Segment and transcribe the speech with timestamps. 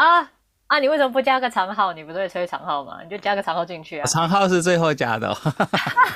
[0.00, 0.30] 啊
[0.68, 1.92] 啊，你为什么不加个长号？
[1.92, 3.00] 你不是会吹长号吗？
[3.02, 4.06] 你就加个长号进去啊。
[4.06, 5.36] 长号是最后加的、哦。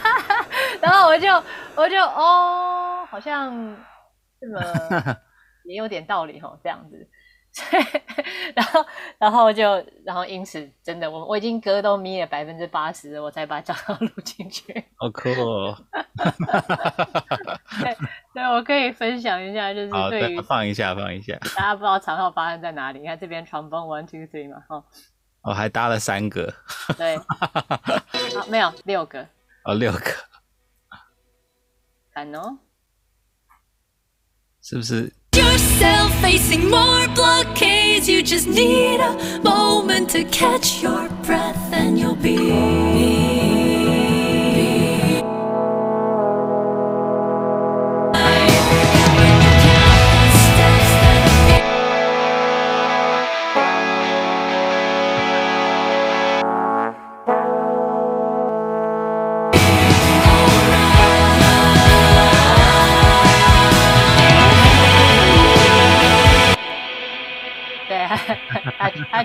[0.80, 1.29] 然后我就
[1.74, 3.52] 我就哦，好像
[4.40, 4.60] 这么
[5.68, 7.06] 也有点道理哦，这样子。
[8.54, 8.87] 然后，
[9.19, 14.85] 然后就，然后因此，真的，我我已经歌都眯了百分之八十，我才把账号录进去。
[14.96, 15.77] 好酷哦！
[17.80, 17.96] 对，
[18.34, 21.38] 对，我可以分享一下，就是对于放一下，放一下。
[21.56, 23.01] 大家不知道长号发生在哪里？
[23.01, 24.84] 你看这边床崩 one two three 嘛，哈。
[25.42, 26.52] 我、哦、还搭了三个。
[26.96, 27.18] 对。
[28.34, 29.27] 好，没有六个。
[29.64, 30.00] 哦，六个。
[32.12, 32.59] 看哦。
[34.62, 35.12] 是不是？
[35.37, 38.09] yourself facing more blockades.
[38.09, 43.34] You just need a moment to catch your breath, and you'll be.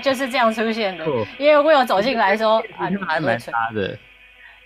[0.00, 1.04] 就是这样出现的，
[1.38, 3.96] 因为我有走进来说啊，还蛮差的。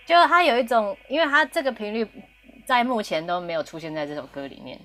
[0.05, 2.07] 就他有一种，因为他这个频率
[2.65, 4.79] 在目前都没有出现在这首歌里面，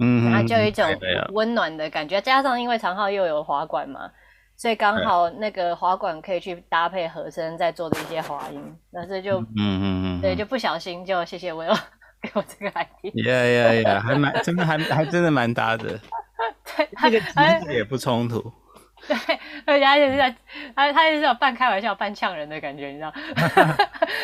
[0.00, 0.84] 嗯，他就有一种
[1.32, 4.10] 温暖的感觉，加上因为长浩又有滑管嘛，
[4.56, 11.78] 所以刚好那个滑管可以去搭配和声在做的一些滑音，但是就嗯嗯嗯，对，就不小心就谢谢 Will
[12.20, 16.00] 给我这个 id yeah yeah yeah，还蛮真的还还真的蛮搭的，
[16.76, 18.52] 对，这个其实也不冲突。
[19.08, 19.16] 对，
[19.64, 20.34] 而且他就是在，
[20.74, 23.12] 他他就是有半开玩笑、半呛人的感觉，你知道？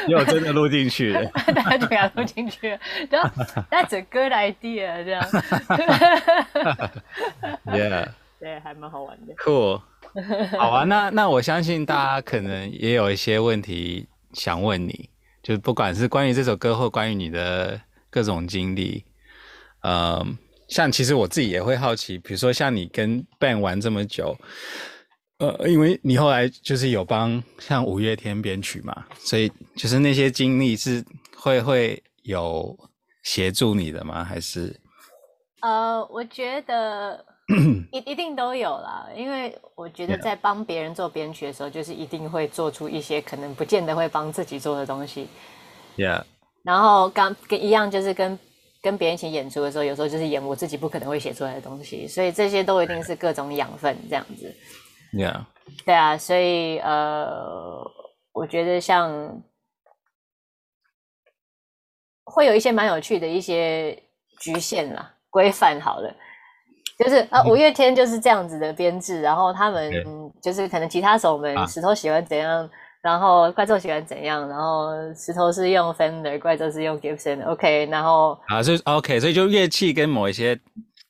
[0.09, 1.25] 因为我真的录进去了，
[1.55, 2.79] 大家就给他录进去了，
[3.11, 3.29] 然后
[3.71, 5.23] That's a good idea，这样。
[7.67, 8.09] Yeah，
[8.41, 9.35] 对，还蛮好玩的。
[9.37, 9.81] Cool，
[10.59, 15.09] 好啊，那那我相信大家可能也有一些问题想问你，
[15.43, 17.81] 就是不管是关于这首歌或关于你的
[18.11, 19.05] 各种经历，
[19.83, 20.37] 嗯。
[20.73, 24.35] 像其实我自己也会好奇，比如说像你跟 Ben 玩这么久，
[25.39, 31.05] 呃，因为你后来就是有帮像五月天编曲嘛，所以就是那些经历是
[31.37, 32.75] 会会有
[33.23, 34.25] 协助你的吗？
[34.25, 34.75] 还是？
[35.61, 37.23] 呃，我觉得
[37.93, 45.29] 一一定都有啦，因为我觉得在帮别人做编曲的时候，就是一定会做出一些可能不见得会帮自己做的东西。
[45.99, 46.25] Yeah。
[46.63, 48.39] 然后刚跟一样，就是跟。
[48.83, 54.53] 跟别人一起演出的时候，有时候就是演我自己不可能会写出来的东西，所以这些都一定是各种养分这样子。
[55.13, 55.45] Yeah，
[55.87, 57.81] 对啊，所以呃，
[58.33, 59.41] 我觉得像
[62.25, 64.03] 会有一些蛮有趣的一些
[64.41, 66.13] 局限啦，规范好了，
[66.99, 69.93] 就是啊，五月天就是这样子的编制，然后他们
[70.43, 72.69] 就是可能吉他手们石头喜欢怎样。
[73.03, 74.49] 然后怪兽喜欢怎样？
[74.49, 80.57] 然后石头是用 Fender，怪兽是用 Gibson，OK，、okay, 然后啊，所以 OK，所以就乐器跟某一些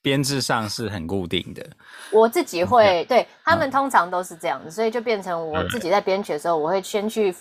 [0.00, 1.62] 编制上是很固定的。
[2.10, 7.34] 我自己会、嗯、对他们通常都是这样子，所以就变成我自己在编曲的时候，我会先去、嗯、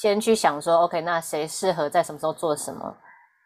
[0.00, 2.96] 先去想说，OK，那谁适合在什么时候做什么？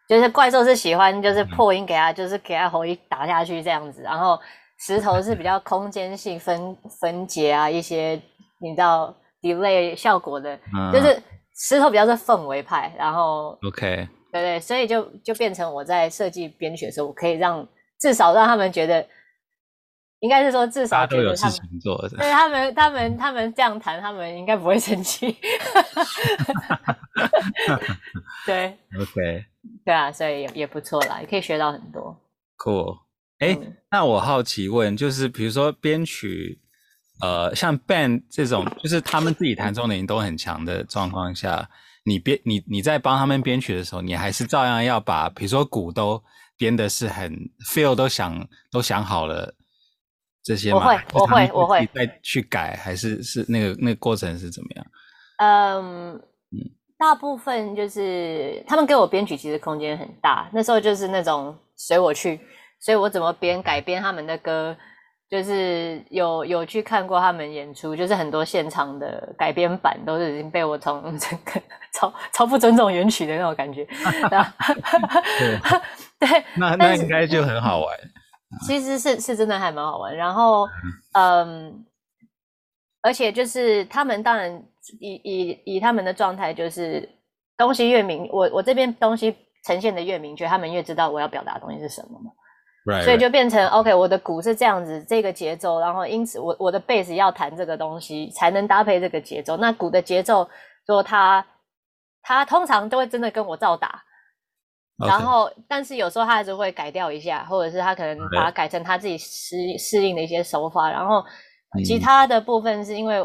[0.07, 4.39] 就是怪兽是喜欢就是破音给他，嗯、就是给他喉一打下去这样子，然后
[4.77, 8.21] 石头是比较空间性分分解啊一些，
[8.59, 9.11] 你知道。
[9.43, 11.21] Delay 效果的，嗯、就是
[11.53, 17.67] 石头比较是氛围派，然后 OK，对对，所以就就变成我在设计编曲的时候，我可以让
[17.99, 19.05] 至少让他们觉得，
[20.21, 21.59] 应该是说至少觉得他们
[22.17, 25.35] 对他们他们他们这样谈，他们应该不会生气。
[28.45, 29.45] 对， OK，
[29.83, 32.17] 对啊，所以也也不错啦，也可以学到很多。
[32.57, 32.99] Cool，
[33.39, 36.61] 哎、欸，嗯、那我好奇问，就是比如说编曲。
[37.21, 41.69] 呃，像 Ben 这种，就是他们自己弹奏的音都很强的状况下，
[42.03, 46.21] 你编你你在帮他们编曲的时候，你还是照样要把，比如说鼓都
[46.57, 47.33] 编的是很
[47.71, 49.55] feel 都想都想好了
[50.43, 50.79] 这些吗？
[50.79, 54.85] 我会，我会，我会再去改，还是是那个那个过程是怎么样？
[55.37, 56.59] 嗯嗯，
[56.97, 62.41] 大部分就是他们给我编曲，其实空间很大，那时候就是那种随我去，
[62.81, 64.75] 所以我怎么编改编他们的歌。
[65.33, 71.59] 就是有有去看过他们演出，就是很多现场的改编版都是已经被我从 整个
[71.91, 73.83] 超超不尊重原曲的那种感觉。
[76.19, 77.97] 对，那那应该就很好玩。
[78.67, 80.15] 其实是是真的还蛮好玩。
[80.15, 80.67] 然后
[81.13, 81.83] 嗯，
[83.01, 84.63] 而且就是他们当然
[84.99, 87.09] 以以以他们的状态，就是
[87.57, 92.31] 东西越明，我我这边东西呈现的越明确，他们越知道我要表达的东西是什么嘛。
[92.85, 99.57] ，right, 所以就变成 OK，我的鼓是这样子这个节奏，然后因此我我的贝斯要弹这个东西才能搭配这个节奏。
[99.57, 100.49] 那鼓的节奏，
[100.85, 101.45] 说他
[102.21, 104.03] 他通常都会真的跟我照打.
[105.05, 110.89] 然后但是有时候他还是会改掉一下，或者是他可能把它改成他自己适适应的一些手法。
[110.91, 111.23] 然后
[111.83, 113.23] 其他的部分是因为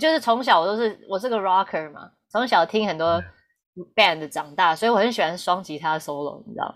[0.00, 3.22] 就是从小我都是我是个 rocker 嘛，从小听很多。
[3.94, 6.74] band 长大，所以我很喜欢双吉他 solo，你知道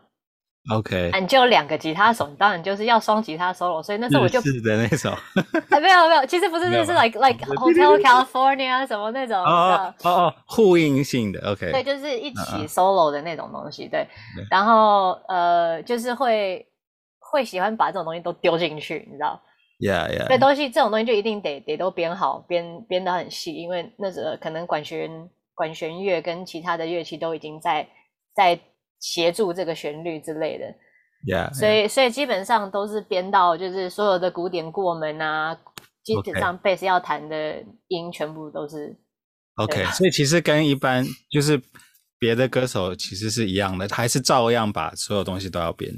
[0.71, 5.13] ？OK，你就两个吉他手，你当然就是要双吉他 solo，所以那时候我就日的那种，
[5.81, 14.07] 没有没有，其实不是就是，like like Hotel California 什么那种，哦哦哦，呼应性的，OK，对，就是一起 solo 的那种东西，对，
[14.51, 16.67] 然后呃，就是会
[17.19, 19.41] 会喜欢把这种东西都丢进去，你知道
[19.81, 25.29] ？Yeah yeah，这东西这种东西就一定得得都编好，编编的很细，因为那时候可能管弦。
[25.57, 27.87] 管弦乐跟其他的乐器都已经在
[28.35, 28.59] 在
[29.05, 30.65] 协助这个旋律之类的
[31.27, 31.55] ，yeah, yeah.
[31.55, 35.55] 所以所以基本上都是编到就是所有的古典过门啊，
[36.03, 38.97] 基本上贝斯要弹的音全部都是
[39.57, 41.61] OK，所以其实跟一般就是
[42.19, 45.93] 别的歌手其实是一样的，还是照样把所有东西都要编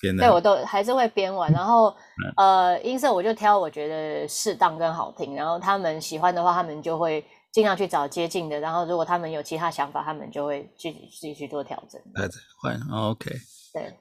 [0.00, 0.24] 编的。
[0.24, 1.94] 对，我都还是会编完，然后
[2.36, 7.24] 呃音色我就挑我觉得适当跟好听，然后他们喜欢的话，他们就会。
[7.58, 12.00] 尽量去找接近的，然后如果他们有其他想法，他们就会自己自己去做调整。
[12.14, 12.28] 对，
[12.62, 13.32] 换 OK。
[13.74, 13.92] 对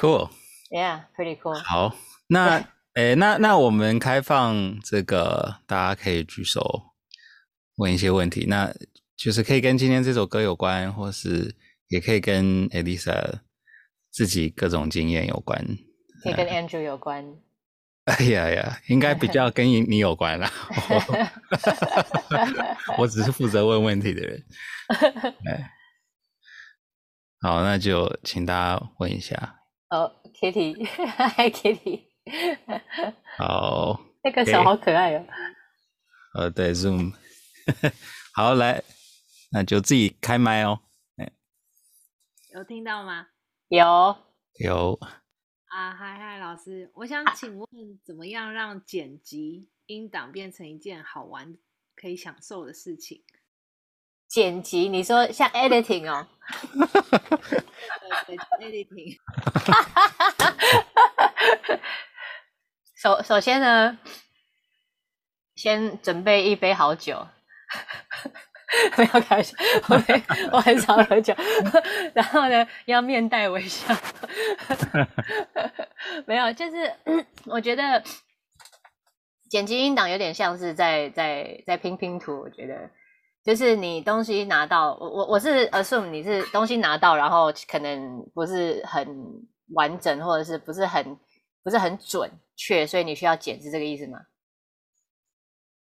[0.00, 1.60] ，Cool，Yeah，pretty cool。
[1.60, 1.92] 好，
[2.28, 2.64] 那
[2.94, 6.92] 诶，那那我们开放这个，大家可以举手
[7.78, 8.72] 问一些问题，那
[9.16, 11.56] 就是可以跟今天这首歌有关，或是
[11.88, 13.40] 也可以跟 Elisa
[14.12, 15.58] 自己各种经验有关，
[16.22, 17.26] 可以跟 Andrew 有关。
[18.18, 20.50] 哎呀呀，应该比较跟你有关啦。
[22.98, 24.44] 我只是负责问问题的人。
[27.40, 29.60] 好，那就请大家问一下。
[29.90, 32.08] 哦，Kitty，Hi，Kitty。
[33.38, 35.24] 好，那个手好可爱哦。
[36.34, 37.12] 呃，对，Zoom。
[38.34, 38.82] 好，来，
[39.52, 40.80] 那就自己开麦哦。
[42.52, 43.28] 有听到吗？
[43.68, 44.16] 有。
[44.58, 44.98] 有。
[45.70, 47.68] 啊，嗨嗨，老师，我想请问，
[48.04, 51.56] 怎么样让剪辑音档变成一件好玩、
[51.94, 53.22] 可以享受的事情？
[54.26, 56.26] 剪辑，你说像 editing 哦？
[58.26, 59.16] 对，editing。
[62.96, 63.96] 首首先呢，
[65.54, 67.28] 先准备一杯好酒。
[68.94, 69.56] 不要开玩笑，
[69.88, 69.96] 我
[70.56, 71.34] 我很少喝酒，
[72.14, 73.94] 然后呢，要面带微笑。
[76.26, 76.94] 没有，就是
[77.46, 78.02] 我觉得
[79.48, 82.40] 剪辑音档有点像是在在在拼拼图。
[82.40, 82.88] 我觉得
[83.42, 89.04] 就是你东西拿到，我我我是 assume 你是东西拿到，然后可能不是很
[89.74, 91.18] 完整，或者是不是很
[91.64, 94.20] 不是很准确，所以你需要剪，是这个意思吗？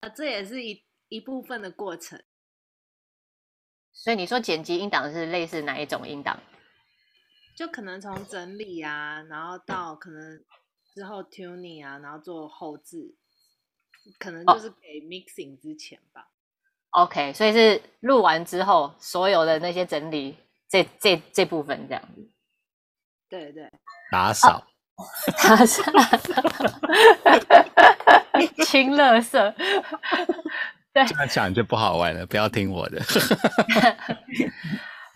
[0.00, 2.22] 啊，这也是一一部分的过程。
[3.96, 6.38] 所以你说剪辑音档是类似哪一种音档？
[7.56, 10.44] 就可能从整理啊，然后到可能
[10.94, 13.16] 之后 tuning 啊，然后做后置，
[14.18, 16.28] 可能就是给 mixing 之前吧。
[16.90, 17.08] Oh.
[17.08, 20.36] OK，所以是录完之后所有的那些整理，
[20.68, 22.30] 这这这部分这样子。
[23.28, 23.68] 对对，
[24.12, 24.64] 打扫，
[25.42, 25.82] 打扫，
[28.64, 29.20] 清垃
[31.04, 31.08] 圾。
[31.08, 33.02] 这样讲就不好玩了，不要听我的。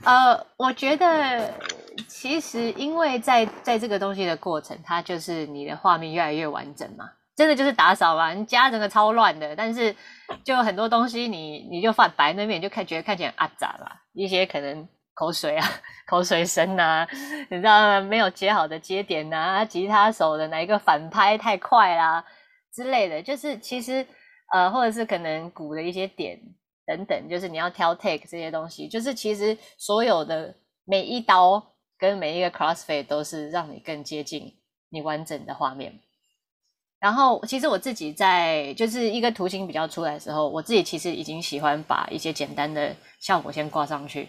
[0.03, 1.53] 呃，我觉得
[2.09, 7.05] 其实因为在在这个东西的过程，它就是你的画面越来越完整嘛，
[7.37, 9.95] 真的就是打扫嘛，你家整个超乱的，但是
[10.43, 15.69] 就很多东西你你就放白那边，就看觉得看起来很阿杂啦，一些可能口水啊、
[16.09, 17.07] 口水声啊，
[17.51, 18.01] 你知道吗？
[18.01, 22.25] 没有接好的接点啊，吉他手的哪一个反拍太快啦
[22.75, 24.07] 之类的，就是其实。
[24.52, 26.40] 呃，或者是可能鼓的一些点
[26.87, 30.54] 等等，就是你要挑 take 这些东西，就是其实所有的
[30.85, 34.52] 每一刀跟每一个 crossfade 都是让你更接近
[34.88, 36.00] 你完整的画面。
[36.99, 44.28] 然后，其实我自己在就是一个图形比较出来的时候，我自己其实已经喜欢把一些简单的效果先挂上去，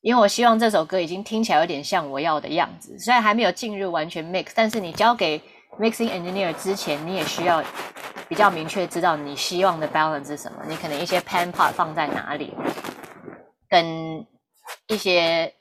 [0.00, 5.38] 因为我希望这首歌已经听起来有点像我要的样子，虽然还没有进入完全 mix，但是你交给
[5.78, 7.62] mixing engineer 之前，你也需要。
[8.26, 12.54] 比较明确知道你希望的 balance 是什么，你可能一些 pan part 放在哪里，
[13.68, 14.26] 跟
[14.86, 15.54] 一些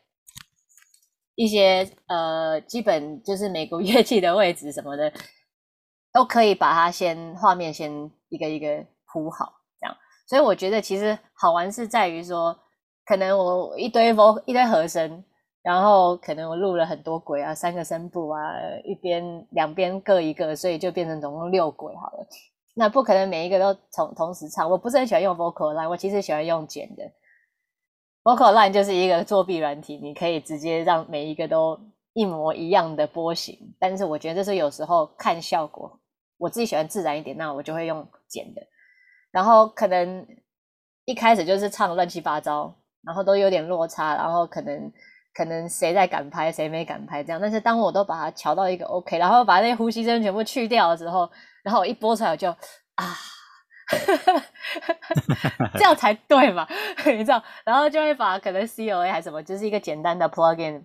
[1.35, 5.11] 一些呃基本就是美国乐器的位置什么的，
[6.13, 9.95] 都可以把它先画面先一个一个铺好，这样。
[10.25, 12.57] 所以我觉得其实好玩是在于说，
[13.05, 15.21] 可能我一堆 vo 一堆和声，
[15.63, 18.39] 然后可能我录了很多轨啊，三个声部啊，
[18.83, 22.27] 一边两边各一个，所以就变成总共六轨好了。
[22.75, 27.03] 那不可能每一个都同同时唱，我不是很喜欢用 vocal line，我其实喜欢用剪的。
[28.23, 31.79] vocal line 就是一个作弊软体，你可以直接让每一个都
[32.13, 33.57] 一模一样的波形。
[33.79, 35.99] 但是我觉得这是有时候看效果，
[36.37, 38.61] 我自己喜欢自然一点，那我就会用剪的。
[39.31, 40.25] 然后可能
[41.05, 44.91] 一开始就是唱乱七八糟，然后都有点落差，然后可能
[45.33, 47.41] 可能谁在赶拍，谁没赶拍这样。
[47.41, 51.29] 但是当我都把它调到一个 OK，然后把那些呼吸声全部去掉的时候，
[51.63, 52.49] 然后我一播出来我就
[52.95, 53.15] 啊，
[55.73, 56.67] 这样才对嘛，
[57.05, 57.43] 你知道？
[57.65, 60.83] 然后就会把可能 COA 还是什么，就是一个简单的 plugin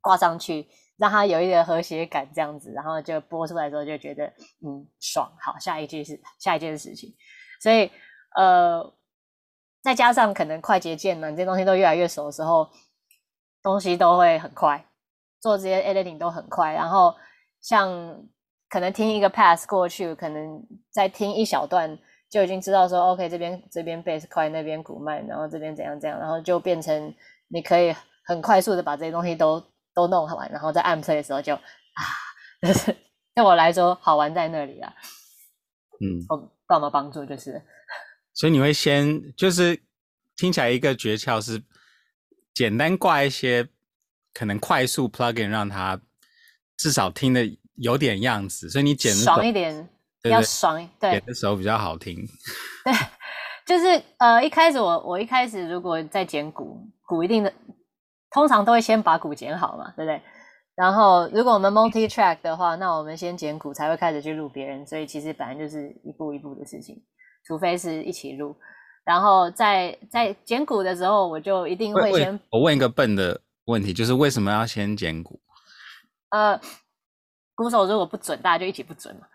[0.00, 4.26] 挂上去，让它有一点和谐感这样子，然后就播出来之后就觉得
[4.64, 7.12] 嗯爽，好，下一句是下一件事情。
[7.60, 7.90] 所以，
[8.36, 8.94] 呃，
[9.82, 12.70] 再加上可能快捷键呢，这些东西都越来越熟的时候，
[13.62, 14.84] 东西都会很快，
[15.40, 16.72] 做这些 editing 都很快。
[16.72, 17.14] 然后，
[17.60, 17.88] 像
[18.68, 21.98] 可能听一个 pass 过去，可能再听一小段，
[22.30, 27.14] 就已经知道说，OK，这边这边 bass 快，那边鼓慢，然后这边怎样怎样，然后就变成
[27.48, 29.62] 你可以很快速的把这些东西都
[29.94, 32.02] 都弄完，然后在按 play 的时候就啊，
[32.62, 32.96] 就是
[33.34, 34.94] 对我来说好玩在那里啊，
[36.00, 36.48] 嗯。
[36.70, 37.60] 帮忙帮助就是，
[38.32, 39.76] 所以你会先就是
[40.36, 41.60] 听起来一个诀窍是
[42.54, 43.68] 简单挂一些
[44.34, 46.00] 可能快速 plugin 让它
[46.76, 47.40] 至少听的
[47.76, 49.74] 有点样子，所以你剪的爽一点，
[50.22, 52.16] 对对要爽，对，剪的时候比较好听。
[52.84, 52.92] 对，
[53.66, 57.52] 就是呃一开始我我一开始如果在剪鼓，鼓一定的
[58.30, 60.20] 通常都会先把鼓剪好嘛，对不对？
[60.76, 67.02] 然后，如果我们 multi track 的话，那我们先剪鼓才会开始去录别人，所以其实本来就是一步一步的事情，
[67.44, 68.56] 除非是一起录。
[69.04, 72.38] 然后在在剪鼓的时候，我就一定会先。
[72.50, 75.40] 我问一个笨的问题，就是为什么要先剪鼓？
[76.30, 76.60] 呃，
[77.54, 79.26] 鼓手如果不准，大家就一起不准嘛。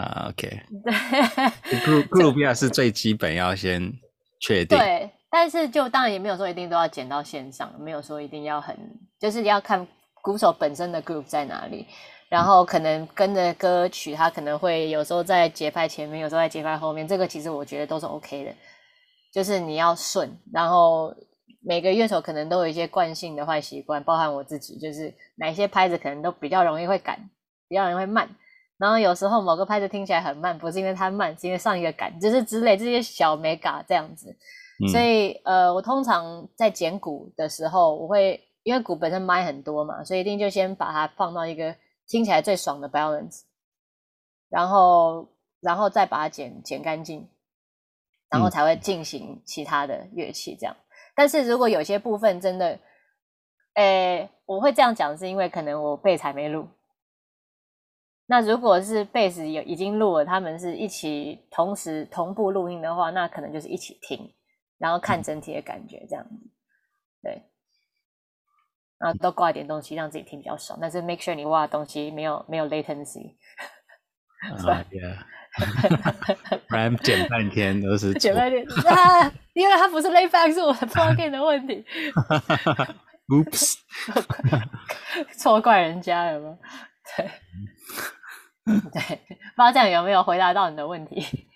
[0.00, 0.62] 啊、uh,，OK。
[0.84, 3.92] 对，group group 要是最基本要先
[4.40, 4.76] 确定。
[4.76, 8.76] 对，但是就当然也没有说一定都要剪到线上，没有说一定要很，
[9.18, 9.86] 就是要看。
[10.22, 11.86] 鼓手本身的 group 在哪里？
[12.30, 17.06] 然后可能跟着歌曲，他可能会有时候在节拍前面，有时候在节拍后面。
[17.06, 18.50] 这个其实我觉得都是 OK 的，
[19.34, 20.30] 就是你要顺。
[20.52, 21.12] 然后
[21.60, 27.18] 每个乐手可能都有一些惯性的坏习惯，包含我自己，就是哪些拍子可能都比较容易会赶，
[27.68, 28.28] 比较容易会慢。
[28.78, 34.34] 然后有时候某个拍子听起来很慢，不是因为它慢，是因为上一个赶，就是之类这些小美感这样子。
[34.84, 38.40] 嗯、所以呃，我通常在剪鼓的时候，我会。
[38.64, 41.76] 因为鼓本身麦很多嘛，所以一定就先把它放到一个
[42.08, 43.42] 听起来最爽的 balance，
[44.48, 45.28] 然后
[45.60, 47.28] 然后再把它剪剪干净，
[48.30, 50.74] 然后才会进行其他的乐器这样。
[50.74, 50.82] 嗯、
[51.14, 52.78] 但是如果有些部分真的，
[53.74, 56.68] 诶，我会这样讲是因为可能我贝斯还没录。
[58.26, 64.34] 那如果是贝斯有已经录了，他们是一起同时同步录音的话，那可能就是一起听，
[64.78, 66.30] 然后看整体的感觉这样子，
[67.22, 67.42] 对。
[68.96, 70.78] 然后多挂一点东西，让自己听比较爽。
[70.80, 73.36] 但是 make sure 你挖的东西没有没有 latency。
[76.68, 81.84] 不然剪半天都是剪半天啊，因为它不是 layback，是我的 plugin 的问题。
[83.28, 83.76] Oops，
[85.38, 86.58] 错怪人家了吗？
[87.16, 87.30] 对，
[88.92, 91.46] 对，不知道这样有没有回答到你的问题？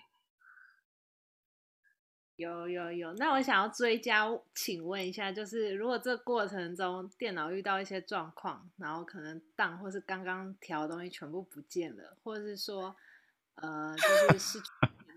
[2.37, 4.25] 有有有，那我想要追加，
[4.55, 12.95] 请问一下，就是如果这个过程中电脑遇到一些状况，然后可能当或是刚刚调的东西全部不见了，或者是说，
[13.61, 14.65] 呃，就是失去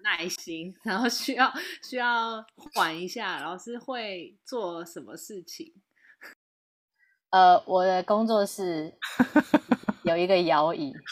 [0.02, 2.44] 耐心，然后需要需要
[2.74, 5.72] 缓一下，老师会做什么事情？
[7.30, 8.92] 呃，我的工作室
[10.04, 10.92] 有一个摇椅。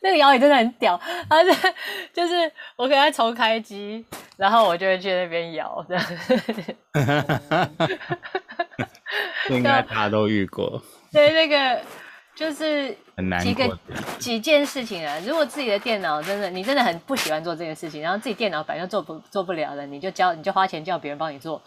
[0.00, 0.96] 那个摇椅真的很屌，
[1.28, 1.50] 它是
[2.12, 4.04] 就是我给他重开机，
[4.36, 6.04] 然后我就会去那边摇这样。
[9.50, 10.82] 应该大家都遇过。
[11.12, 11.82] 对，那个
[12.36, 13.78] 就是很难几个
[14.18, 15.18] 几件事情啊。
[15.26, 21.60] 如果自己的电脑真的你真的很不喜欢做这件事情，然后自己电脑反正做不做不了了，你就教你就花钱叫别人帮你做，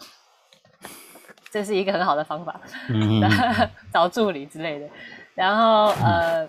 [1.50, 2.60] 这是一个很好的方法。
[2.88, 3.20] 嗯，
[3.92, 4.88] 找助理之类的。
[5.34, 6.48] 然后呃，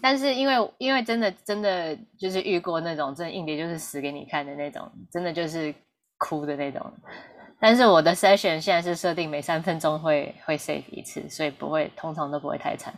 [0.00, 5.74] 但是因为因为真的真的就是遇过那种真的硬碟就是死给你看的那种，真的就是
[6.16, 6.90] 哭的那种。
[7.60, 12.94] 但是我的 session 现在是设定每三分钟会会 save 一次，所以不会通常都不会太惨。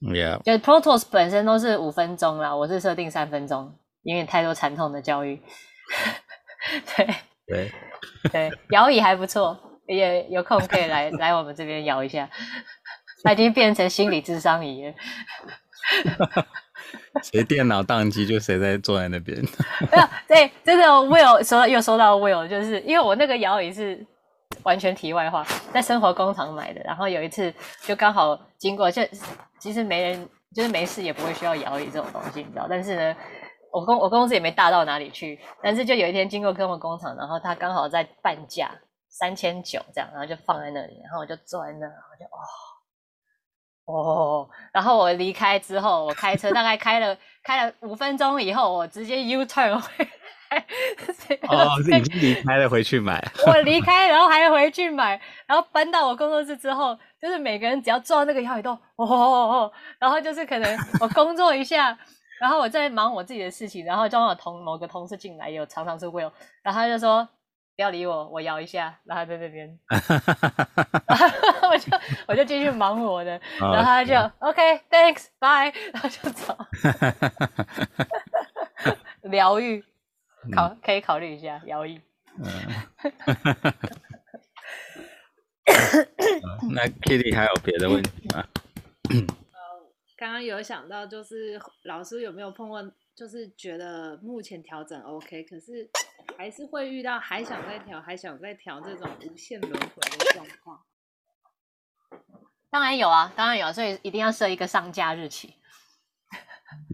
[0.00, 5.40] Yeah，就 Pro Tools 本身都是五分钟啦，我是设定三分钟，因为太多惨痛的教育。
[6.96, 7.06] 对，
[7.46, 7.72] 对
[8.30, 12.28] 对，摇椅还不错，也有空可以来 来我们这边摇一下。
[13.22, 14.94] 它已经变成心理智商仪了。
[17.22, 19.36] 谁电脑宕机就谁在坐在那边。
[19.90, 24.04] 没有，对，真的 Will 说又说到 Will，就是因为我那个摇椅是
[24.62, 29.02] 完全题外话，在生活工厂买的，然后有一次就刚好经过，就
[29.58, 32.66] 其实没人，就是没事也不会需要摇椅这种东西，你知道？
[32.68, 33.16] 但是呢，
[33.72, 38.70] 我公我公司也没大到哪里去，但是就有一天经过科目工厂，然后他刚好在半价
[39.08, 42.38] 三千九这样，然后就放在那里，然后我就坐在那，然后就哦。
[43.86, 50.04] 哦，然后我离开之后，我开车大概开了开了五分钟以后，我直接 U turn 回
[50.50, 50.64] 来。
[51.48, 53.22] 哦， 是已经离开了，回去买。
[53.46, 61.96] 我离开，然后还回去买，然后搬到我工作室之后，就是每个人只要坐到那个摇椅都哦，哦，哦，哦，然后就是可能我工作一下，
[62.40, 66.30] 然后我在忙我自己的事情，然后刚好同某个同事进来，有常常是 Will，
[66.62, 67.28] 然后他就说。
[67.76, 69.78] 不要理我，我摇一下，然后在那边
[71.70, 76.56] 我就我就继续忙我的， 然后他就 OK，Thanks，Bye，然后就走。
[79.22, 79.84] 疗愈，
[80.54, 82.00] 考可以考虑一下疗愈。
[86.70, 88.44] 那 Kitty 还有别的问题吗？
[90.16, 92.82] 刚刚有想到，就是老师有没有碰过？
[93.16, 95.88] 就是觉得目前调整 OK，可是
[96.36, 100.82] 还是会遇到还想再调、还想再调这种无限轮回的状况。
[102.68, 105.54] 当然有啊，当然有，所以一定要设一个上架日期。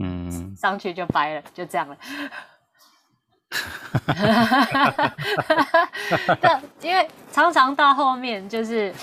[0.00, 1.98] 嗯， 上去就掰了，就这样了。
[6.40, 8.94] 对，因为常常到后面就是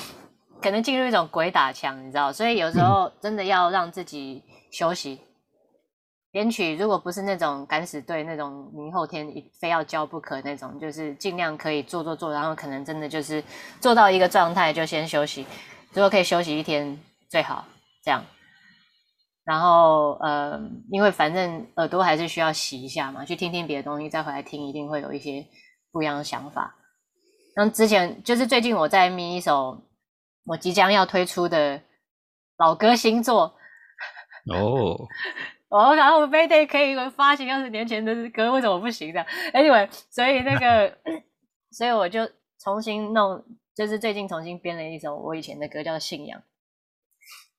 [0.62, 5.20] 可能进入一种鬼打墙，你知道，所以有时候真的要让自己休息。
[6.32, 9.28] 编曲如果不是那种敢死队那种明后天
[9.60, 13.44] 非要交不可那种，就是尽量可以做做做，然后可能真的就是
[13.80, 15.46] 做到一个状态就先休息，
[15.92, 17.66] 如果可以休息一天最好
[18.04, 18.24] 这样。
[19.44, 25.44] 然后呃，因为反正耳朵还是需要洗一下嘛，去听听别的东西再回来听，一定会有一些
[25.92, 26.76] 不一样的想法。
[27.56, 29.82] 那之前就是最近我在咪一首
[30.46, 31.82] 我即将要推出的
[32.58, 33.56] 老歌新作
[34.54, 34.96] 哦。
[35.70, 40.98] 哦，然后 Mayday 可以发行二十年前的歌，为什么不行的？Anyway，所以那个，
[41.72, 42.28] 所以我就
[42.60, 43.44] 重新弄，
[43.76, 46.40] 就是最近重新编了一首我以前的歌，叫《信仰》。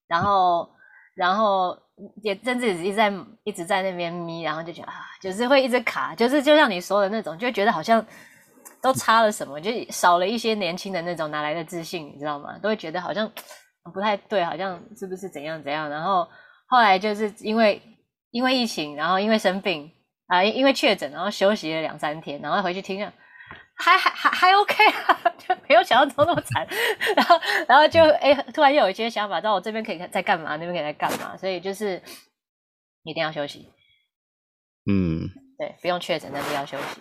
[0.08, 0.68] 然后，
[1.14, 1.78] 然后
[2.24, 3.12] 也甚至一直在
[3.44, 8.04] 一直在那边咪，然后就觉得啊，就是会一直卡，就是就像你说的那种，就觉得好像
[8.82, 12.58] 都差了什么，就少了一些年轻的那种哪来的自信，你知道吗？
[12.58, 13.30] 都会觉得好像
[13.94, 15.88] 不太对，好像是不是怎样怎样？
[15.88, 16.26] 然后
[16.66, 17.80] 后来就是因为。
[18.30, 19.90] 因为疫情，然后因为生病
[20.26, 23.12] 啊、呃，因为确诊，然后休息了两三天，然后回去听了，
[23.74, 26.66] 还还还还 OK 啊， 就没有想到中那么惨，
[27.16, 32.00] 然后然后就哎，突然又有一些想法，到我这边可以在干嘛，那边可以在干嘛，所以就是
[33.02, 33.68] 一定要休息。
[34.90, 37.00] 嗯，对，不用确诊，但是要休息，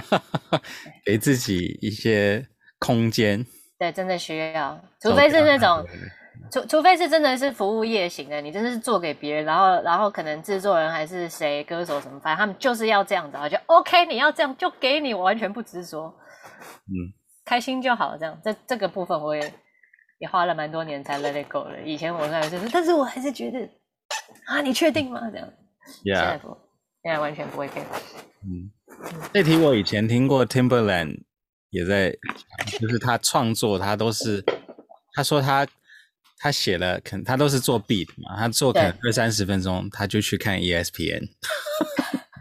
[1.04, 2.46] 给自己一些
[2.78, 3.44] 空间。
[3.78, 5.86] 对，真的需要，除非是那种。
[6.52, 16.14] 除除非是真的是服务业型的，你真的是做给别人，然后然后可能制作人还是谁歌手什么，反正他们就是要这样子，就 OK，你要这样就给你，我完全不执着，
[16.84, 17.08] 嗯，
[17.46, 19.54] 开心就好，这样这这个部分我也
[20.18, 21.80] 也花了蛮多年才 let it go 的。
[21.86, 23.58] 以前我还是，但是我还是觉得
[24.44, 25.22] 啊，你确定吗？
[25.30, 25.48] 这样
[26.04, 26.18] ，Yeah.
[26.18, 26.48] 现在不，
[27.02, 27.80] 现在完全不会给。
[28.44, 28.70] 嗯，
[29.32, 31.22] 这题我以前听过，Timberland
[31.70, 32.14] 也在，
[32.78, 34.44] 就是他创作他都是，
[35.14, 35.66] 他说他。
[36.42, 41.28] 他写了，可能他都是做 beat 嘛，他做可能二三十分钟，他就去看 ESPN，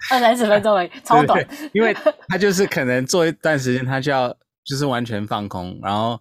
[0.10, 1.48] 二三十分钟而已，超短。
[1.72, 1.96] 因为
[2.28, 6.20] 他就是可能做一段时间，他就要就是完全放空，然后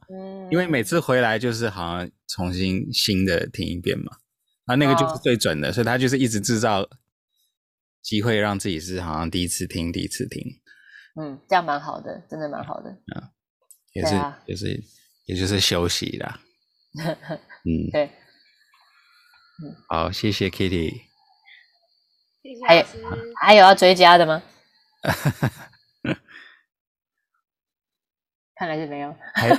[0.51, 4.13] 因为每次回来就是好像重新新的听一遍嘛，
[4.67, 6.87] 然后那个就是最准的，哦、所以他就是一直制造
[8.03, 10.43] 机会让自己是好像第一次听，第一次听。
[11.19, 12.91] 嗯，这样蛮好的，真的蛮好的。
[12.91, 13.23] 嗯，
[13.95, 14.83] 也是，啊、也是，
[15.25, 16.41] 也就是休息啦。
[17.65, 18.05] 嗯，对，
[19.63, 21.03] 嗯，好，谢谢 Kitty。
[22.67, 22.87] 还有
[23.41, 24.43] 还有要追加的吗？
[28.55, 29.15] 看来是没有。
[29.35, 29.55] 还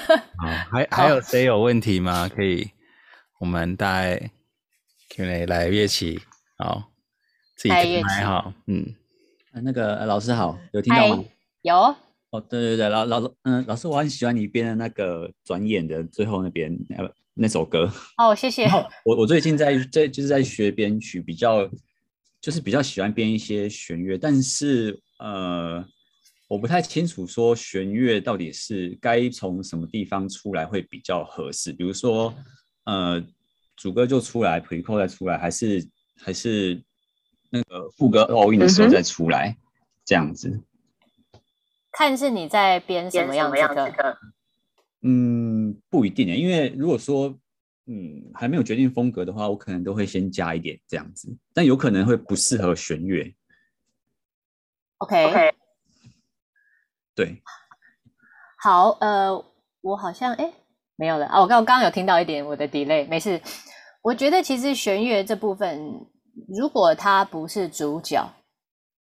[0.72, 2.28] 还还有谁有问题吗？
[2.28, 2.72] 可以，
[3.40, 4.32] 我们带
[5.10, 6.20] Q&A 来乐器，
[6.58, 6.92] 好，
[7.56, 8.96] 自己开麦好，嗯，
[9.64, 11.24] 那个老师好，有听到吗？
[11.62, 11.96] 有。
[12.32, 16.76] 哦，对对对，老老嗯，老师，我很喜欢你编的那个转眼的最后那边。
[17.42, 18.68] 那首歌哦，谢谢。
[19.04, 21.68] 我我最近在在就是在学编曲，比较
[22.40, 25.84] 就是比较喜欢编一些弦乐，但是呃，
[26.48, 32.32] 我不太清楚说弦乐到底是该从什么地方出来会比较合适，比如说，
[32.84, 33.20] 呃，
[33.76, 36.80] 主歌就出来，pre-chorus 再出来，还是还是
[37.50, 39.58] 那个副歌 all in 的时候再出来，嗯、
[40.06, 40.62] 这样子。
[41.92, 44.18] 看是你在编什么样子的。
[45.04, 47.28] 嗯，不一定的，因为如果说
[47.88, 53.34] 嗯还没有决定风格的话，我可能都会先加一点这样子，但有可能会不适合弦乐。
[55.00, 55.56] OK OK。
[57.14, 57.42] 对，
[58.64, 59.46] 好，呃，
[59.82, 60.54] 我好像哎
[60.96, 63.42] 没有了啊，我刚刚刚有听到一点我的 delay，没事。
[64.02, 66.08] 我觉得其实弦乐这部分，
[66.48, 68.34] 如果它不是主角，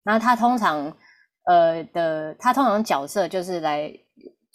[0.03, 0.97] 那它通常
[1.45, 3.93] 呃的，它通常角色就是来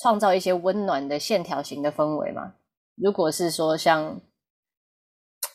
[0.01, 2.55] 创造一些温暖的线条型的氛围嘛。
[2.97, 4.21] 如果是说像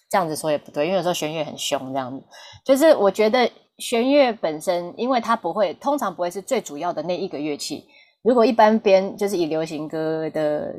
[0.09, 2.25] 这样子说也不对，因为有时候弦乐很凶这样子，
[2.65, 3.51] 就是我觉得。
[3.77, 7.87] 弦乐本身，因为它不会，通常不会是最主要的那一个乐器。
[8.21, 10.75] 如果一般编就是以流行歌的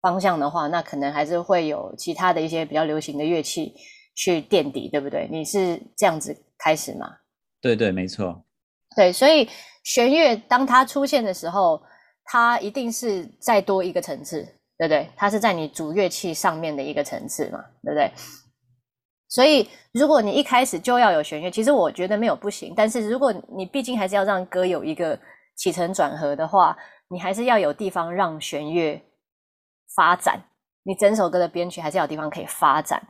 [0.00, 3.74] 方向的话，那可能还是会有其他的一些比较流行的乐器
[4.14, 5.26] 去垫底，对不对？
[5.28, 7.16] 你是这样子开始吗？
[7.60, 8.44] 对对，没错。
[8.94, 9.48] 对，所以
[9.82, 11.82] 弦乐当它出现的时候，
[12.26, 14.42] 它一定是再多一个层次，
[14.76, 15.08] 对不对？
[15.16, 18.10] 它是在你主乐器上面的一个层次嘛，对不对？
[19.28, 22.72] 所以，如果你一开始就要有弦乐，其实我觉得没有不行。
[22.76, 25.18] 但是，如果你毕竟还是要让歌有一个
[25.56, 26.76] 起承转合的话，
[27.08, 29.02] 你还是要有地方让弦乐
[29.96, 30.40] 发展。
[30.84, 33.02] 你整首歌的编曲还是要有地方可以发展。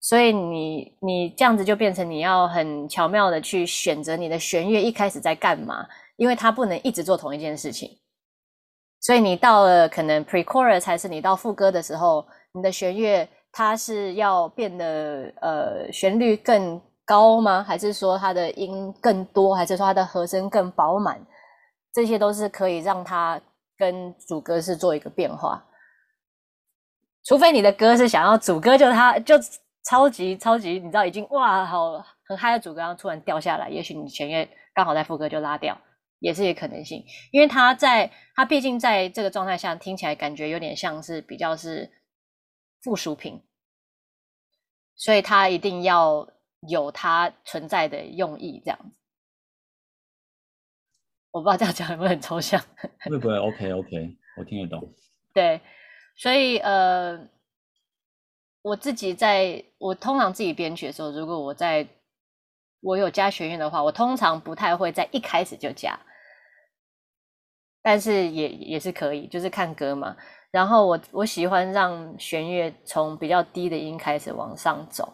[0.00, 7.90] 所以你，你你这样子就变成你要很巧妙的去选择你的弦乐一开始在干嘛，因为它不能一直做同一件事情。
[9.02, 13.28] 所以，你到了可能 pre-chorus 才是你到副歌的时候，你的弦乐。
[13.54, 17.62] 它是要变得呃旋律更高吗？
[17.62, 19.54] 还是说它的音更多？
[19.54, 21.20] 还是说它的和声更饱满？
[21.92, 23.38] 这些都是可以让它
[23.76, 25.62] 跟主歌是做一个变化。
[27.26, 29.34] 除非你的歌是想要主歌就它就
[29.84, 35.76] 超级超级，你知道已经哇好很嗨的主歌，然后突然掉下来，也许你弦乐刚好在副歌就拉掉，
[36.22, 37.04] 也是一个可能性。
[37.30, 41.92] 因为他在他毕竟在这个状态下听起来感觉有点像是比较是。
[42.84, 43.40] 附属品，
[44.96, 46.28] 所以他一定要
[46.68, 48.98] 有他存在的用意，这样子。
[51.30, 52.60] 我不知道这样讲有没有很抽象？
[53.08, 54.92] 会不会？OK OK，我听得懂。
[55.32, 55.60] 对，
[56.16, 57.16] 所以呃，
[58.62, 61.86] 我自己在我通常自己编曲的时候，如果我在
[62.80, 65.96] 我有加弦乐的话，我通常不太会在一开始就加，
[67.82, 70.16] 但是也也是可以，就是看歌嘛。
[70.50, 75.12] 然后我我喜欢让弦乐从比较低的音开始往上走，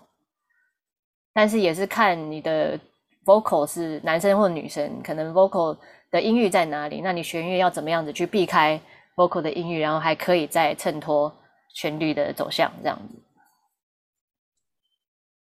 [1.33, 2.79] 但是也是看你的
[3.25, 5.77] vocal 是男生或女生，可能 vocal
[6.11, 8.81] 的音域在哪里，那你弦乐要怎么样子去避开
[9.15, 11.33] vocal 的音域，然后还可以再衬托
[11.73, 13.15] 旋律的走向，这样子。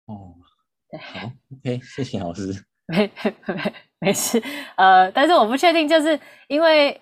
[0.06, 0.36] 哦，
[0.90, 2.66] 对，好，OK，谢谢老师。
[2.88, 3.10] 没
[3.48, 4.42] 没 没事，
[4.76, 7.00] 呃，但是我不确定，就是因为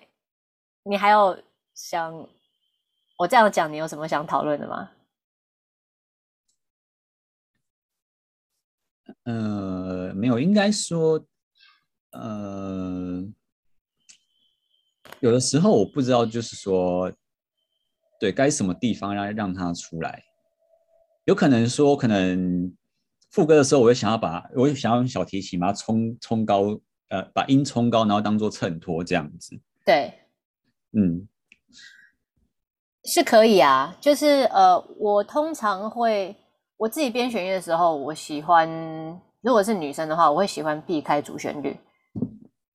[0.84, 1.42] 你还有
[1.74, 2.28] 想。
[3.18, 4.90] 我这样讲，你有什么想讨论的吗？
[9.24, 11.24] 呃，没有，应该说，
[12.10, 13.22] 呃，
[15.20, 17.12] 有的时候我不知道，就是说，
[18.18, 20.24] 对该什么地方让让它出来，
[21.24, 22.74] 有可能说，可能
[23.30, 29.60] 副歌的时候，我会想要把，我会想要用小提琴把它冲冲高，呃，把音冲高，然后当做衬托这样子。
[29.84, 30.21] 对，
[30.92, 31.28] 嗯。
[33.04, 36.36] 是可以啊，就是呃，我通常会
[36.76, 38.68] 我自己编旋律的时候，我喜欢
[39.40, 41.76] 如果是女生的话，我会喜欢避开主旋律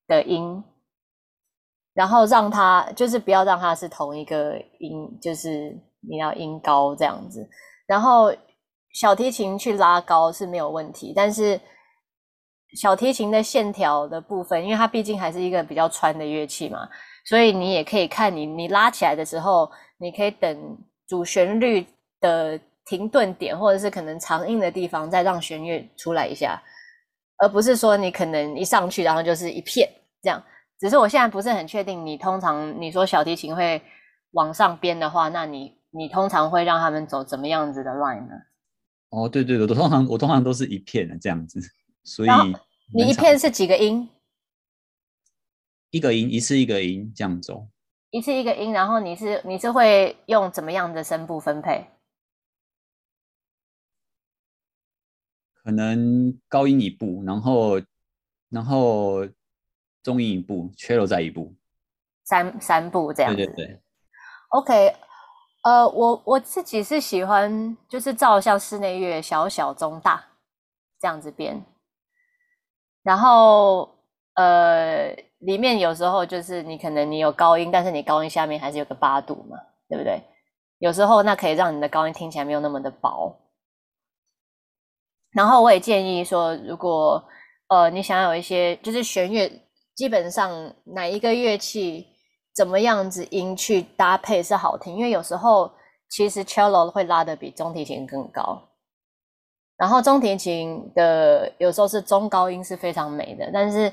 [0.06, 0.62] 的音，
[1.93, 7.49] 然后让它就是不要让它是同一个音，就是你要音高这样子，
[7.86, 8.30] 然后
[8.91, 11.58] 小提琴去拉高是没有问题，但是
[12.75, 16.88] 小提琴的线条的部分，因为它毕竟还是一个比较穿的乐器嘛，
[17.25, 19.69] 所以你也可以看你你拉起来的时候。
[19.99, 20.77] 你可以等
[21.08, 21.84] 主旋律
[22.19, 26.62] 的停顿点，或者是可能长音的地方，再让弦乐出来一下，
[27.38, 29.89] 而不是说你可能一上去，然后就是一片
[30.21, 30.39] 这样。
[30.80, 33.82] 只是我现在不是很确定，你通常你说小提琴会
[34.34, 38.36] 往上编的话，那你你通常会让他们走怎么样子的 line 呢？
[39.10, 41.60] 哦，对对对，我通常我通常都是一片的这样子，
[42.08, 42.30] 所以
[42.93, 44.10] 你一片是几个音？
[45.89, 47.67] 一个音，一次一个音这样走。
[48.12, 51.86] 一次一个音，然后你是你是会用怎么样的声部分配？
[55.52, 57.82] 可能高音一步，然后
[58.50, 59.28] 然后
[60.02, 61.54] 中音一部，cello 再一步，
[62.24, 63.36] 三三步这样子。
[63.36, 63.82] 对对对。
[64.52, 64.96] OK，
[65.63, 70.24] 呃，我我自己是喜欢就是照像室内乐小小中大
[70.98, 71.65] 这样子编，
[73.08, 73.89] 然后
[74.34, 80.22] 呃里面有时候就是你可能你有高音，但是你高音下面还是有个八度嘛，对不对？
[80.80, 83.34] 有时候那可以让你的高音听起来没有那么的薄。
[85.32, 87.24] 然后我也建议说，如果
[87.70, 89.50] 呃你想有一些就是弦乐，
[89.96, 92.08] 基本上哪一个乐器。
[92.58, 94.96] 怎么样子音去搭配是好听？
[94.96, 95.72] 因为有时候
[96.10, 98.60] 其实 cello 会拉得比中提琴更高，
[99.78, 103.92] 然后中提琴的有时候是中高音是非常美的，但是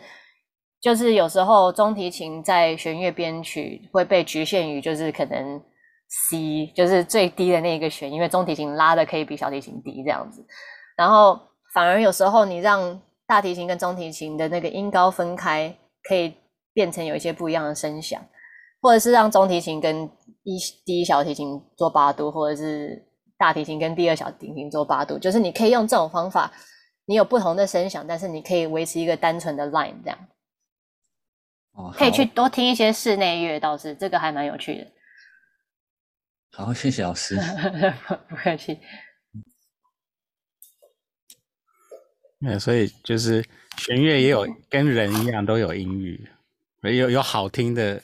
[0.81, 5.61] 就是有时候中提琴在弦乐编曲会被局限于就是可能
[6.09, 10.45] C 就是最低的那个弦，因为中提琴拉的可以比小提琴低这样子，
[10.97, 11.39] 然后
[11.75, 15.75] 反而有时候你让大提琴跟中提琴的那个音高分开，
[16.09, 16.35] 可以
[16.73, 18.21] 变成有一些不一样的声响。
[18.83, 20.05] 或者是让中提琴跟
[20.43, 23.03] 一第一小提琴做八度，或者是
[23.37, 26.53] 大提琴跟第二小提琴做八度，就是你可以用这种方法，
[27.07, 30.19] 你有不同的声响，但是你可以维持一个单纯的 line 这样。
[31.73, 34.87] 哦，可以去多听一些室内乐，倒是这个还蛮有趣的。
[36.53, 37.37] 好，谢谢老师。
[38.29, 38.79] 不客气。
[42.39, 43.45] 那所以就是
[43.79, 46.29] 弦乐也有跟人一样都有音域，
[46.83, 48.01] 有有好听的。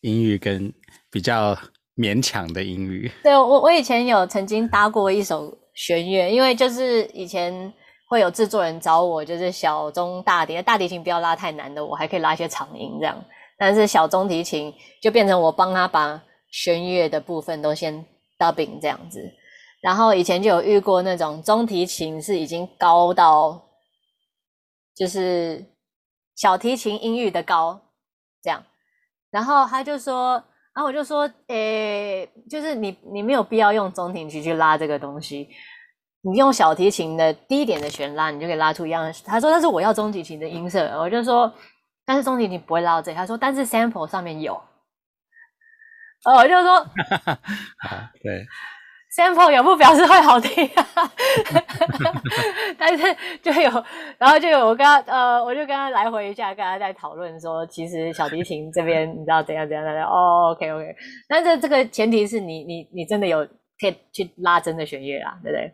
[0.00, 0.70] 音域跟
[1.10, 1.58] 比较
[1.96, 7.72] 勉强的音域，对，我我以前有曾经搭过一首弦乐，因为就是以前
[8.08, 13.24] 会有制作人找我，就是小中大提，大提琴不要拉太难的，我还可以拉一些长音这样，
[13.56, 18.04] 但是小中提琴就变成我帮他把弦乐的部分都先
[18.38, 19.20] dubbing 这样子，
[19.80, 23.68] 然后以前就有遇过那种中提琴是已经高到
[24.96, 25.64] 就是
[26.34, 27.80] 小提琴音域的高
[28.42, 28.64] 这样。
[29.30, 30.42] 然后他就说，
[30.74, 35.48] 然后我就说，诶，就是你你没有必要用中提琴去拉这个东西，
[36.22, 39.12] 你用小提琴的低点的弦拉，你就可以拉出一样的。
[39.24, 41.52] 他说，但是我要中提琴的音色，我就说，
[42.04, 43.14] 但是中提琴不会拉到这。
[43.14, 44.54] 他说，但是 sample 上面有，
[46.24, 46.74] 哦，我就说，
[47.78, 48.44] 啊，对。
[49.14, 50.84] Sample 也不表示会好听啊，
[52.76, 53.70] 但是就有，
[54.18, 60.96] 然后就有我跟他呃，我就跟他来回一下，跟他在讨论说，其实小提琴这边你知道怎样怎样怎样哦，OK OK，
[61.28, 63.46] 但是这个前提是你你你真的有
[63.78, 65.72] 可以去拉真的弦乐啦，对不对？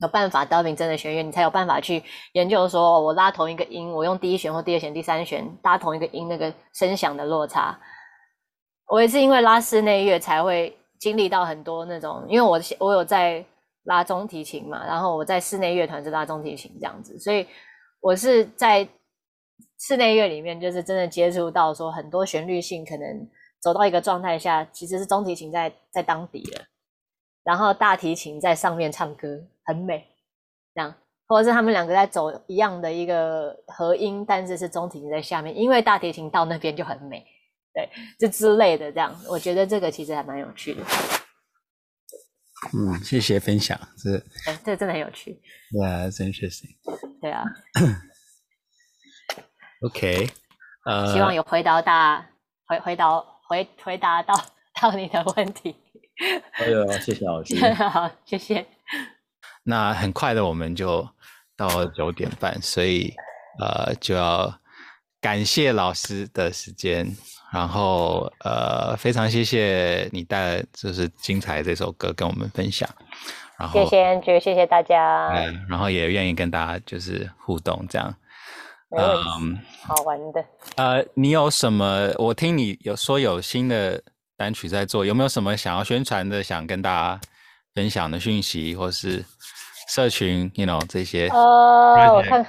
[0.00, 2.00] 有办法刀柄真的弦乐，你才有办法去
[2.34, 7.76] 研究说，我拉同一个音，我用第一弦或第二弦、第三弦搭同一个音，那个声响的落差。
[8.86, 10.76] 我也是因为拉室内乐才会。
[11.02, 13.44] 经历到很多那种，因为我我有在
[13.86, 17.44] 拉中提琴嘛，然后我在室内乐团是拉中提琴这样子，所以
[17.98, 18.88] 我是在
[19.80, 23.28] 室内乐里面就是真的接触到说很多旋律性可能
[23.60, 26.64] 走到一个状态下，其实是中提琴在在当底了，
[27.42, 29.26] 然后大提琴在上面唱歌
[29.64, 30.06] 很美，
[30.72, 30.94] 这样，
[31.26, 37.26] 或者是他们两个在走一样的一个和音，但是是中提琴在下面，因为大提琴到那边就很美。
[37.74, 40.84] 对，这之类的这样，我觉得这个其实还蛮有趣的。
[42.74, 45.40] 嗯，谢谢分享，这对，这真的很有趣。
[45.72, 46.76] Yeah, it's interesting。
[47.20, 47.44] 对啊。
[49.80, 50.30] OK，
[50.84, 52.24] 呃，希望有回答大
[52.66, 54.34] 回回答回回答到
[54.80, 55.74] 到你的问题。
[56.52, 57.56] 哎呦，谢谢老师。
[57.74, 58.64] 好，谢谢。
[59.64, 61.08] 那很快的，我们就
[61.56, 63.12] 到了九点半，所以
[63.58, 64.60] 呃，就要
[65.20, 67.16] 感谢老师的时间。
[67.52, 72.88] 然后呃，非常谢谢你带来就是精彩这首歌跟我们分享。
[73.58, 75.28] 然后谢谢 Andrew，谢谢大家。
[75.34, 78.14] 嗯，然后也愿意跟大家就是互动这样。
[78.96, 80.44] 嗯，好玩的。
[80.76, 82.10] 呃，你有什么？
[82.18, 84.02] 我听你有说有新的
[84.36, 87.20] 单曲在做，有没有什么想要宣传的，想跟大家
[87.74, 89.24] 分享的讯息，或是
[89.88, 91.28] 社群，you know 这些？
[91.28, 92.46] 呃，我看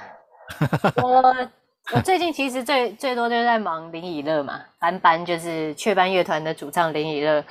[0.96, 1.34] 我。
[1.92, 7.44] 我最近其实最最多就是在忙林以乐嘛，班班就是雀斑乐团的主唱林以乐，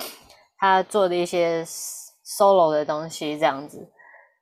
[0.57, 3.87] 他做的一些 solo 的东西这样子，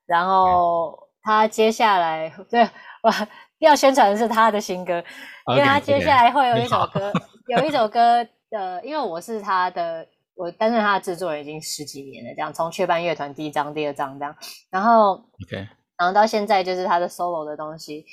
[0.05, 2.63] 然后他接下来对
[3.03, 3.11] 我
[3.59, 5.03] 要宣传的是他的新歌，
[5.47, 7.11] 因为他接下来会有一首歌，
[7.47, 14.33] 有一首歌的，因为我是他的，我担任他的制作人已经十几年了，这样从雀斑乐团第一张、第二张这样，
[14.69, 18.05] 然后 OK，然后到现在就是他的 solo 的东西。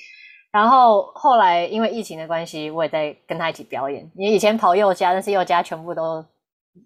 [0.51, 4.11] 然后后来因为疫情的关系，我也在跟他一起表演。
[4.17, 6.25] 因为以前跑佑嘉，但是佑嘉全部都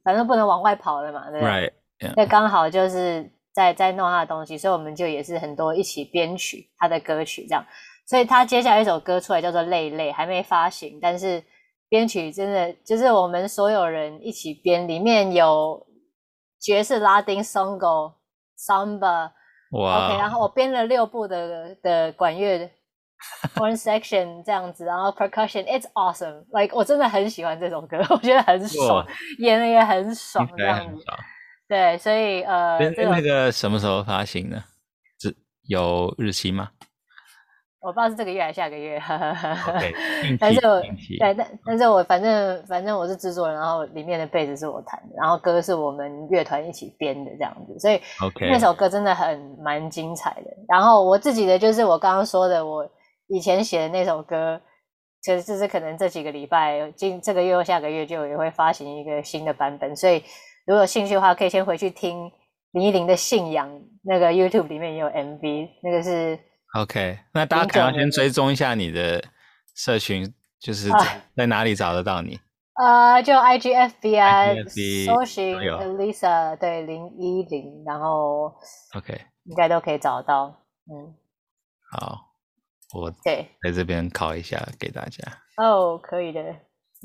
[0.02, 1.72] 反正不能往外跑了嘛，对不对？
[2.16, 7.64] 那.刚好就是在在弄他的东西，所以我们就也是很多一起编曲他的歌曲这样。
[8.04, 11.42] 所以他接下来一首歌出来叫做《累累》，还没发行，但是
[11.88, 15.86] 编曲真的就是我们所有人一起编，里面有
[16.60, 18.14] 爵士、拉丁、songo、
[18.58, 19.30] samba，
[19.70, 22.68] 哇，OK，然后我编了六部的的管乐
[23.56, 29.06] horn section 这样子，然后 percussion，it's awesome，like 我真的很喜欢这首歌， 我觉得很爽，
[29.38, 31.04] 演的也很爽，这样子。
[31.68, 34.62] 对，所以呃，那个什么时候发行呢？
[35.18, 35.34] 是
[35.68, 36.70] 有日期吗？
[37.80, 38.96] 我不知道是这个月还是下个月。
[39.00, 40.80] Okay, 但是我
[41.18, 48.00] 对，但但是我反正反正我是制作人，然后里面的贝斯是我弹的，然后歌是我们乐团一起编的这样子，所以
[48.40, 50.50] 那首歌真的很蛮精彩的。
[50.68, 52.88] 然后我自己的就是我刚刚说的，我
[53.32, 54.60] 以前写的那首歌，
[55.20, 60.22] 其实就是可能这几个礼拜，今这个月或下个月就也会发行一个新的版本，所以。
[60.64, 62.30] 如果有兴趣的话，可以先回去听
[62.70, 63.68] 林依林的信仰，
[64.04, 66.38] 那个 YouTube 里面也有 MV，那个是
[66.78, 67.18] OK。
[67.34, 69.20] 那大家可能要先追踪一下你的
[69.74, 70.88] 社群，就是
[71.34, 72.38] 在哪里找得到你？
[72.80, 78.54] 呃，就 IGFB 啊，IGFB 搜寻 Lisa 对林依林，然后
[78.96, 80.54] OK 应该都可以找到。
[80.86, 81.12] 嗯，
[81.90, 82.31] 好，
[82.92, 85.22] 我对在这边考一下给大家。
[85.56, 86.42] 哦，可以的，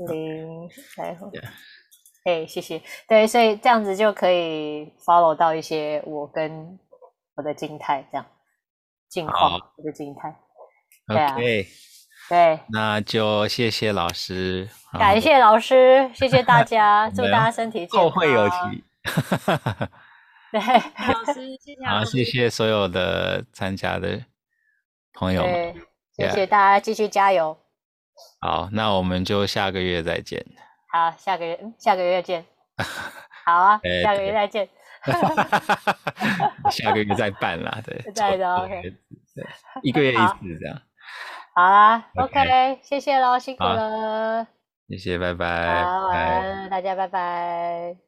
[0.07, 1.31] 零来后。
[2.25, 2.81] 哎，谢谢。
[3.07, 6.77] 对，所以这样子就可以 follow 到一些我跟
[7.35, 8.25] 我的静态这样
[9.09, 10.35] 近况，我的静态。
[11.07, 11.35] 对啊，
[12.27, 18.83] 对，那就谢谢老师，感谢老师，谢谢大家， 祝大家身体健康，后会有期。
[20.51, 21.85] 对，老师，谢谢。
[21.85, 24.21] 好，谢谢所有的参加的
[25.17, 25.73] 朋友们，
[26.15, 27.57] 谢谢大家，继续加油。
[28.39, 30.45] 好，那我们就下个月再见。
[30.93, 32.45] 好，下个月，下个月见。
[33.45, 34.69] 好啊， 下个月再见。
[36.69, 37.99] 下个月再办啦，对。
[38.13, 38.81] 再的，OK。
[39.33, 39.47] 对，
[39.81, 40.79] 一个月一次这样。
[41.55, 44.45] 好啊，OK，谢谢喽，辛苦了。
[44.87, 45.83] 谢谢，拜拜。
[45.83, 48.06] 好，晚安，大家拜拜。